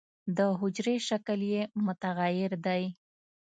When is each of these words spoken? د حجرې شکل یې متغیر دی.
د 0.37 0.39
حجرې 0.59 0.95
شکل 1.07 1.39
یې 1.53 1.61
متغیر 1.85 2.51
دی. 2.65 2.83